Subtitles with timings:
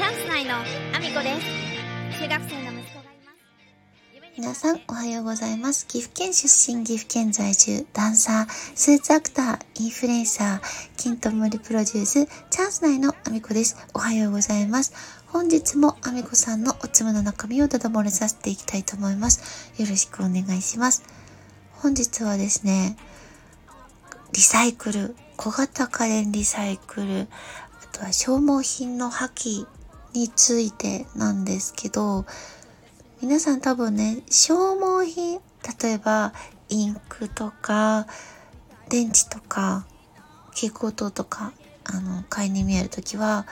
[0.00, 1.38] チャンス内のアミコで
[2.08, 5.86] す中学生の息子がいます皆さんおはようございます。
[5.86, 13.76] 岐阜県出身、岐阜県在住、ダンサー、スーツアクター、インフルエンサー、金と森プロデュース、チャンス内のアミコです。
[13.92, 14.94] おはようございます。
[15.26, 19.74] 本日もアミコさんのおつむの中身をだだ漏れさせていきたいと思います。
[19.76, 21.04] よろしくお願いします。
[21.72, 22.96] 本日はですね、
[24.32, 27.28] リサイクル、小型家電リサイクル、
[27.82, 29.66] あとは消耗品の破棄
[30.12, 32.24] についてなんですけど、
[33.20, 35.40] 皆さん多分ね、消耗品、
[35.82, 36.32] 例えば
[36.68, 38.06] インクとか、
[38.88, 39.86] 電池とか、
[40.50, 41.52] 蛍光灯とか、
[41.84, 43.46] あの、買いに見えるときは、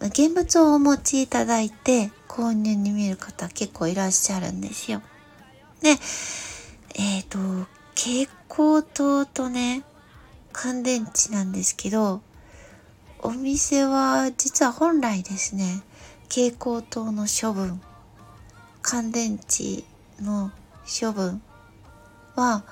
[0.00, 5.02] 現物をお持ちいただいて購入に見える方結構いらっしゃるんですよ。
[5.82, 5.90] で、
[6.94, 7.38] えっ、と、
[7.94, 9.84] 蛍光灯とね、
[10.52, 12.22] 乾電池なんですけど、
[13.22, 15.82] お店は実は本来ですね、
[16.28, 17.80] 蛍光灯の処分、
[18.82, 19.84] 乾電池
[20.22, 20.50] の
[20.84, 21.42] 処分
[22.34, 22.64] は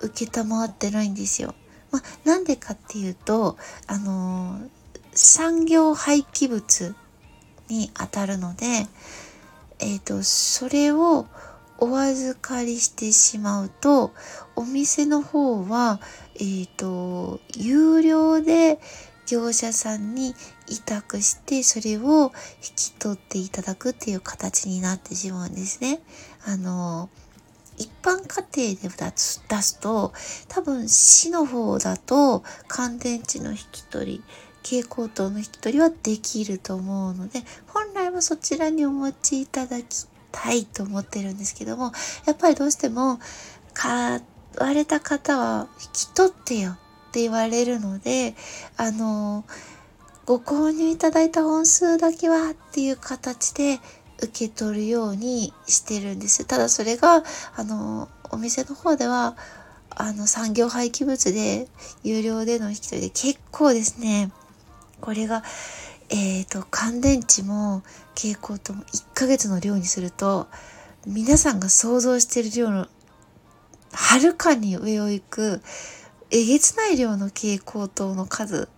[0.00, 1.54] 受けたまわってないんですよ。
[1.90, 4.70] まあ、なんでかっていうと、あのー
[5.12, 6.94] 産業廃棄物
[7.68, 8.86] に当たるので、
[9.80, 11.26] えっ、と、それを
[11.78, 14.12] お預かりしてしまうと、
[14.54, 16.00] お店の方は、
[16.38, 18.78] えっ、と、有料で
[19.30, 20.34] 業者さんに
[20.66, 26.00] 委託して、それを引き取っていただくっていう形になってしまうんですね。
[26.44, 27.08] あの、
[27.76, 30.12] 一般家庭で出す出すと、
[30.48, 34.24] 多分市の方だと乾電池の引き取り、
[34.64, 41.92] 蛍光灯の引き取りはできると思うので、本来はそちらにお持ちいただきたいと思ってるんですけども、
[42.26, 43.20] やっぱりどうしても、
[43.74, 44.20] 買
[44.58, 46.76] われた方は引き取ってよ
[47.10, 48.34] って言われるので、
[48.76, 49.44] あの、
[50.26, 53.80] ご購入いただいた本数だけはっていう形で
[54.22, 56.44] 受け取るようにしてるんです。
[56.44, 57.24] ただそれが、
[57.56, 59.36] あの、お店の方では、
[59.90, 61.66] あの、産業廃棄物で、
[62.04, 64.30] 有料での引き取りで結構ですね、
[65.00, 65.42] これが、
[66.10, 67.82] えっ、と、乾電池も
[68.14, 70.46] 蛍光灯も1ヶ月の量にすると、
[71.06, 72.86] 皆さんが想像している量の、
[73.92, 75.60] はるかに上を行く、
[76.32, 78.68] えげつない量の蛍光灯の数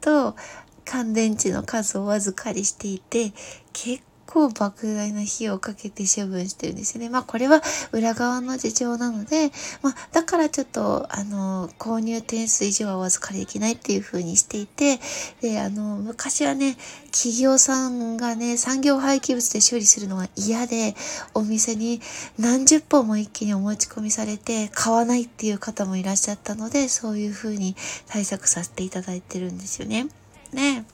[0.00, 0.36] と、
[0.84, 3.32] 乾電池の数をお預かりしていて、
[3.72, 7.08] 結構莫大な費用をかけて処分してるんですよね。
[7.08, 7.62] まあこれは
[7.92, 9.50] 裏側の事情なので、
[9.82, 15.00] まあだからちょっとあの購入点数以上はお預かりできないっていう風にしていて、
[15.40, 16.76] であの昔はね、
[17.10, 20.94] 企業さんがね、産業廃棄物で処理するのが嫌で、
[21.32, 22.02] お店に
[22.38, 30.06] 何十本も一気にお持ち込みされて買わないっていう方もいらっしゃったので、そういう風に対策させていただいてるんですよね。
[30.52, 30.84] ね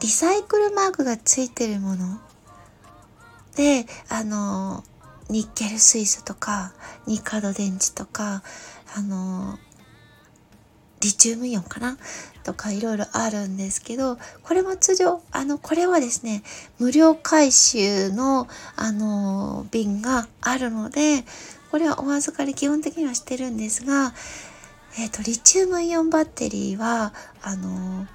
[0.00, 2.20] リサイクルマークがついてるもの。
[3.56, 4.84] で、あの、
[5.28, 6.72] ニッケル水素とか、
[7.06, 8.42] ニカド電池とか、
[8.94, 9.58] あの、
[11.00, 11.98] リチウムイオンかな？
[12.42, 16.42] とかいろいろあるんですけど、これも通常、あの、これはですね、
[16.78, 18.46] 無料回収の、
[18.76, 21.24] あの、瓶があるので、
[21.70, 24.14] これはお預かり基本的にはしてるんですが、
[24.98, 28.06] えっ、と、リチウムイオンバッテリーは、あの、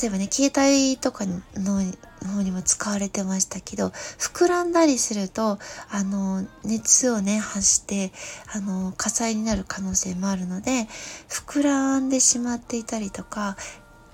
[0.00, 1.80] 例えばね、携帯とかの
[2.26, 3.88] 方にも使われてましたけど、
[4.18, 5.58] 膨らんだりすると、
[5.90, 8.12] あの、熱をね、発して、
[8.52, 10.88] あの、火災になる可能性もあるので、
[11.28, 13.56] 膨らんでしまっていたりとか、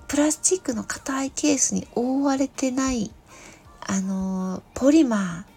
[0.07, 3.11] プラスチックの硬いケースに覆われてない、
[3.81, 5.52] あの、ポリマー、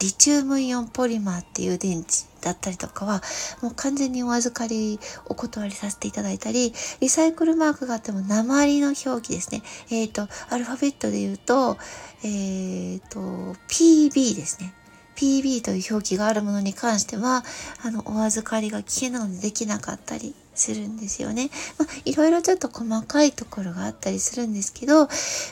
[0.00, 3.22] リチウムイオンポリマーっていう電池だったりとかは、
[3.62, 9.62] もう完全にお預かりお断りさせていただいたり、リサイクルマークがあっても鉛の表記ですね。
[9.90, 11.76] えっ、と、アルファベットで言うと、
[12.22, 13.20] えっ、と、
[13.68, 14.72] PB ですね。
[15.18, 17.44] PB という表記があるものに関しては、
[17.82, 21.50] あの、お預かりが危険なのでできなかったりするんですよね。
[21.76, 25.08] まあ、いろいろちょっと細かいところがあったりするんですけど、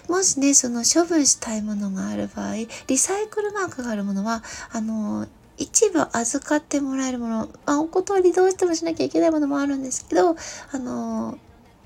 [0.08, 2.55] もしね、その処分したいものがある場合、
[2.87, 5.26] リサイクルマークがあるものは、あの、
[5.58, 10.37] 一部預かってもらえるもの、まあ、お断りどうしてもしなきゃいけないものもあるんですけど、
[10.73, 11.38] あの、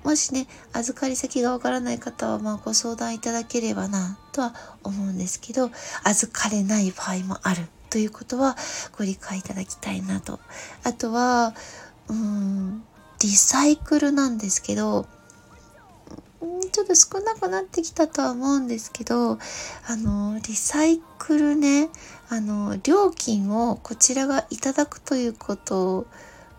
[0.05, 5.70] もしね、預かり先がわからない方は、まあ、ご相談いただければな、とは思うんですけど、
[6.05, 7.67] 預かれない場合もある。
[7.91, 8.56] ということは、
[8.97, 10.38] ご理解いただきたいなと。
[10.85, 11.55] あとは、
[12.08, 12.85] うん、
[13.20, 15.06] リサイクルなんですけど、
[16.73, 21.91] ちょっと少なくなってきたとは思うんですけど、あの、リサイクルね、
[22.29, 26.06] あの、料金をこちらがいただくということ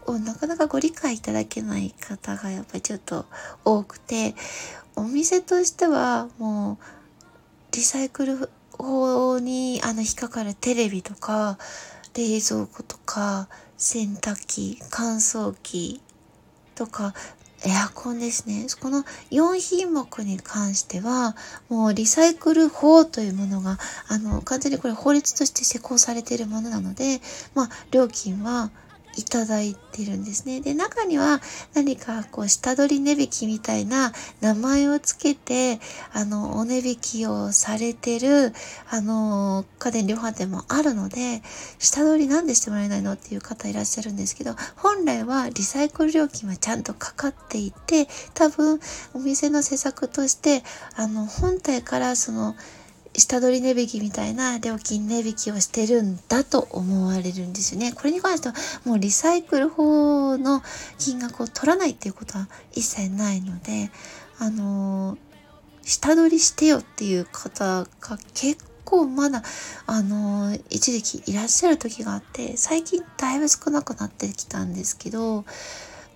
[0.07, 3.25] をなかなかご理解いただけない方がやっぱりちょっと
[3.65, 4.35] 多くて、
[4.95, 11.57] お店としてはもうリサイクル法にあの引っかかるテレビとか
[12.15, 16.01] 冷蔵庫とか洗濯機乾燥機
[16.75, 17.13] とか
[17.63, 18.65] エアコンですね。
[18.81, 21.35] この4品目に関しては、
[21.69, 23.77] もうリサイクル法というものが、
[24.07, 27.21] あの、完全にこれ法律として施行されているものなので、
[27.53, 28.71] まあ、料金は
[29.17, 30.61] いただいてるんですね。
[30.61, 31.41] で、中には
[31.73, 35.79] 何かこう下取り値引きみたいな名前をつけて、
[36.13, 38.53] あの、お値引きをされてる、
[38.89, 41.41] あの、家電量販店もあるので、
[41.79, 48.79] 下取りなんでしてもらえないのっていう方いらっしゃるんですけど、本来はリサイクル料金はちゃんとかかっていて、多分
[49.13, 50.63] お店の施策として、
[50.95, 52.55] あの、本体からその、
[53.17, 57.91] 下取り値引きみたいな料金値引きをしてるんだと思われるんですよね。
[57.91, 58.55] これに関しては
[58.85, 60.61] もうリサイクル法の
[60.97, 63.91] 金額を取らないっていうことは一切ないので、
[64.39, 65.17] あのー、
[65.83, 69.43] 下取りしてよっていう方が結構まだ、
[69.87, 75.43] あのー、一時期いらっしゃる時があって、最近だいぶ少なくなってきたんですけど、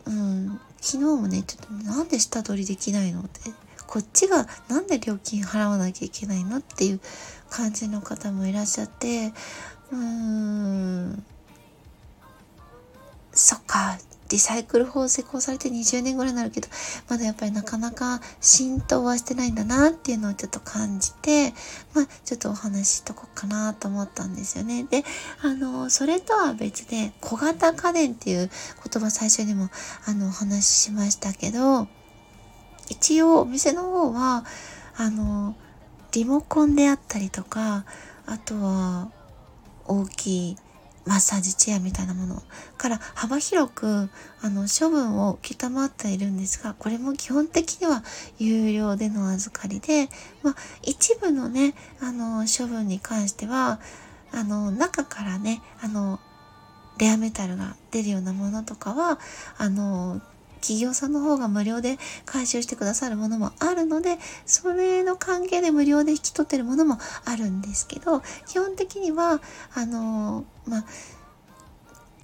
[0.05, 3.51] うん、昨日もね、ちょっとなんで下取りできないのって
[3.87, 6.99] こっちがなんで料金払わなきゃいけないのっていう
[7.49, 9.31] 感じの方もいらっしゃって
[9.91, 11.23] うーん
[13.31, 13.97] そっか
[14.29, 16.67] リサイクル法施行されて20年ぐらいになるけど
[17.09, 21.53] まだやっぱりなかなか浸透はしてないんだなっていうのをちょっと感じて
[21.93, 24.83] まあちょっとお話ししとこうかなと思ったんですよね。
[24.83, 25.03] で
[25.41, 28.49] あのそれとは別で小型家電っていう
[28.91, 29.69] 言葉最初にも
[30.05, 31.87] あのお話ししましたけど
[32.89, 34.45] 一応お店の方は
[34.97, 35.55] あの
[36.11, 37.85] リモコンであったりとか
[38.25, 39.09] あとは
[39.85, 40.57] 大きい
[41.05, 42.41] マッサージチェアみたいなもの
[42.77, 44.09] から幅広く
[44.41, 48.03] あの処分を承っているんですがこれも基本的には
[48.39, 50.09] 有料での預かりで、
[50.41, 53.79] まあ、一部のねあの処分に関しては
[54.31, 56.19] あの中からねあの
[56.97, 59.19] レアメタルが出るようなものとかは
[59.57, 60.21] あの
[60.61, 69.41] 企業さんの方が無料で回収してくださるものもあるので、それの関係で無料で引き取ってるものもあるんですけど、基本的には、
[69.73, 70.85] あのまあ、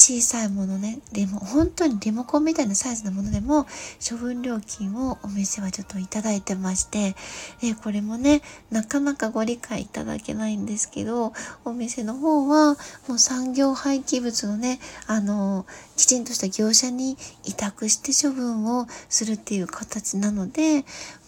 [0.02, 3.68] 小さいものね、でも本当にリモコンみたいなサイズのものでも
[4.10, 7.16] 処分料金をお店はちょっといただいてまして、
[7.62, 11.34] えこれもね、なかなかご理解いただけないんですけど、
[11.66, 12.78] お店の方は
[13.08, 17.16] もう産業廃棄物のね、あの、きちんとした業者に
[17.46, 20.80] 委託して処分をするっていう形なので、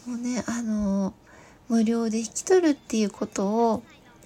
[0.08, 1.14] もうね、あの、
[1.70, 3.84] 無料で引き取るっていうことを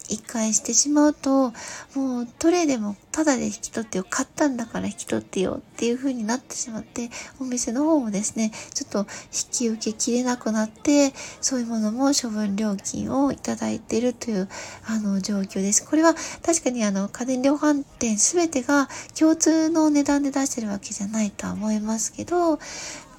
[0.09, 1.54] 一回してしまうと、
[1.95, 7.09] もうトレイでもタダで引き取ってよ、買ったんだから引き取ってよっていう風になってしまって、
[7.39, 9.06] お店の方もですね、ちょっと引
[9.51, 14.48] き受けきれなくなって、そういうものも処分料金をいただいているという、
[14.86, 15.86] あの、状況です。
[15.86, 16.15] これは
[16.45, 18.88] 確かにあの、家電量販店すべてが
[19.18, 22.59] 共通の値段で出してるわけじゃないとは思いますけど、やっ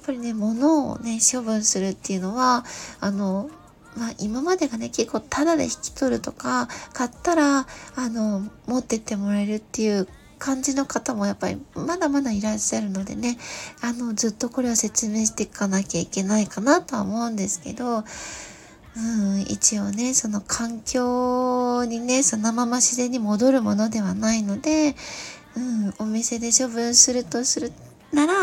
[0.05, 2.65] ぱりね、物をね、処分するっていうのは、
[2.99, 3.49] あの、
[3.97, 10.07] まあ今までがね、結構タダで引き取るとか、買ったら、あの、持ってってもらえるっていう
[10.39, 13.37] 感じの方もやっぱりまだまだいらっしゃるのでね、
[13.81, 18.03] あの、ずっとこれを説明していかなきゃいけないかなとは思うんですけど、
[18.95, 24.95] うん、一応ね、その環境にね、そのまま自然に戻るものではないので、
[25.55, 27.71] うん、お店で処分するとする
[28.11, 28.33] なら、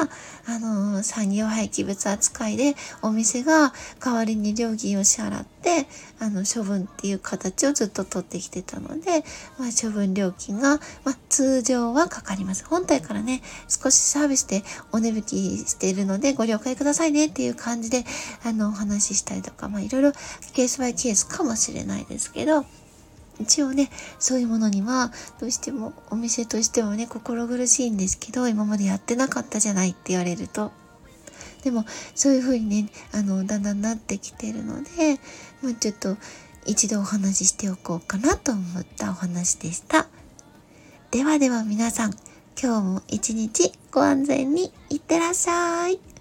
[0.49, 5.87] あの、産業廃棄物扱いでお店が代わりに料金を支払って、
[6.21, 9.25] あの、処分っていう形をずっと取ってきてたので、
[9.59, 12.65] まあ、処分料金が、まあ、通常はかかります。
[12.65, 18.05] 本体からね、少しサービスでお値引きしているのでご了解くださいねっていう感じで、
[18.45, 20.13] あの、お話ししたりとか、まあ、いろいろ
[20.55, 22.65] ケースバイケースかもしれないですけど、
[23.41, 30.73] 一応ね、そういうものには、どうしてもお店としてはね、心苦しいんですけど、今までやってなかったじゃないって言われると。
[31.63, 35.21] でも、そういう風にね、あの、だんだんなってきてるので、
[35.63, 36.17] まあ、ちょっと
[36.65, 40.07] 一度お話ししておこうかなと思ったお話でした。
[41.11, 42.13] ではでは皆さん、
[42.61, 46.16] 今日も一日ご安全にいってらっしゃい。